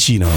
[0.00, 0.28] Ticino.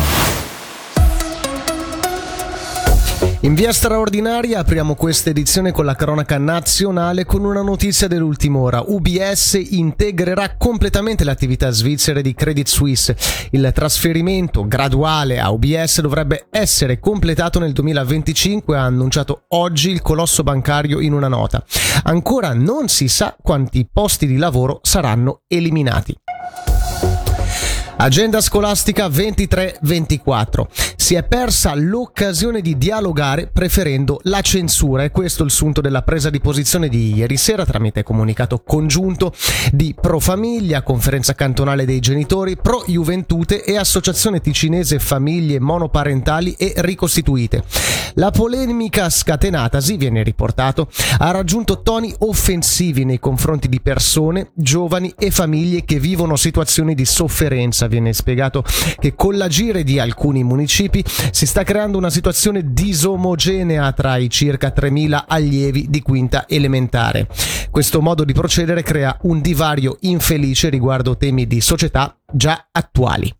[3.40, 8.84] In via straordinaria apriamo questa edizione con la cronaca nazionale con una notizia dell'ultima ora.
[8.86, 13.16] UBS integrerà completamente le attività svizzere di Credit Suisse.
[13.52, 20.44] Il trasferimento graduale a UBS dovrebbe essere completato nel 2025, ha annunciato oggi il colosso
[20.44, 21.64] bancario in una nota.
[22.04, 26.14] Ancora non si sa quanti posti di lavoro saranno eliminati.
[27.98, 30.66] Agenda scolastica 23-24.
[30.96, 36.02] Si è persa l'occasione di dialogare preferendo la censura e questo è il sunto della
[36.02, 39.32] presa di posizione di ieri sera tramite comunicato congiunto
[39.72, 46.74] di Pro Famiglia, Conferenza Cantonale dei Genitori, Pro Juventute e Associazione Ticinese Famiglie Monoparentali e
[46.78, 47.64] Ricostituite.
[48.16, 50.88] La polemica scatenatasi, viene riportato,
[51.18, 57.06] ha raggiunto toni offensivi nei confronti di persone, giovani e famiglie che vivono situazioni di
[57.06, 58.64] sofferenza viene spiegato
[59.00, 64.74] che con l'agire di alcuni municipi si sta creando una situazione disomogenea tra i circa
[64.76, 67.28] 3.000 allievi di quinta elementare.
[67.70, 73.34] Questo modo di procedere crea un divario infelice riguardo temi di società già attuali.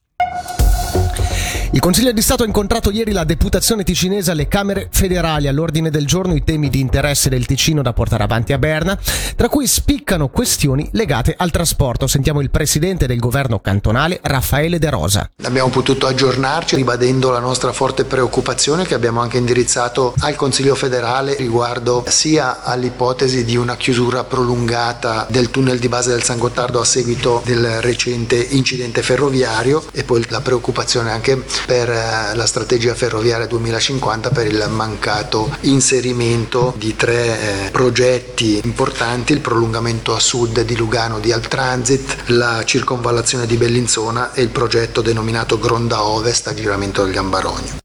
[1.74, 5.48] Il Consiglio di Stato ha incontrato ieri la deputazione ticinese alle Camere federali.
[5.48, 8.96] All'ordine del giorno i temi di interesse del Ticino da portare avanti a Berna,
[9.36, 12.06] tra cui spiccano questioni legate al trasporto.
[12.06, 15.28] Sentiamo il presidente del governo cantonale, Raffaele De Rosa.
[15.46, 21.36] Abbiamo potuto aggiornarci ribadendo la nostra forte preoccupazione che abbiamo anche indirizzato al Consiglio federale
[21.38, 26.86] riguardo sia all'ipotesi di una chiusura prolungata del tunnel di base del San Gottardo a
[26.86, 33.48] seguito del recente incidente ferroviario e poi la preoccupazione anche per eh, la strategia ferroviaria
[33.48, 40.76] 2050 per il mancato inserimento di tre eh, progetti importanti, il prolungamento a sud di
[40.76, 47.04] Lugano di Altransit, la circonvallazione di Bellinzona e il progetto denominato Gronda Ovest a giramento
[47.04, 47.82] del Gambarogno.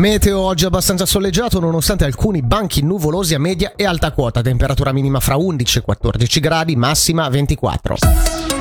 [0.00, 5.20] Meteo oggi abbastanza soleggiato nonostante alcuni banchi nuvolosi a media e alta quota, temperatura minima
[5.20, 8.59] fra 11 e 14 gradi, massima 24.